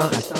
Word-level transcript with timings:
Up 0.00 0.10
the 0.12 0.30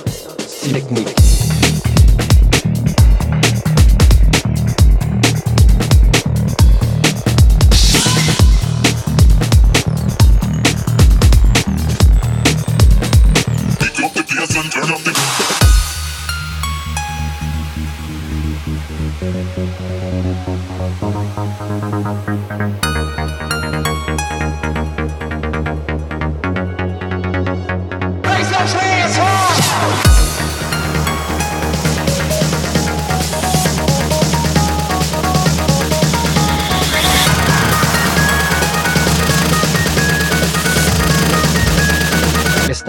Thank 22.03 22.30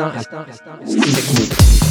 instinct 0.10 1.16
technique. 1.16 1.91